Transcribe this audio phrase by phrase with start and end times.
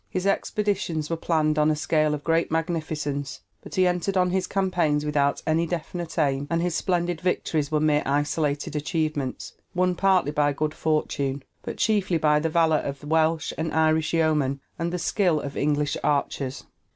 [0.09, 4.47] His expeditions were planned on a scale of great magnificence, but he entered on his
[4.47, 10.31] campaigns without any definite aim, and his splendid victories were mere isolated achievements, won partly
[10.31, 14.97] by good fortune, but chiefly by the valor of Welsh and Irish yeomen and the
[14.97, 16.63] skill of English archers.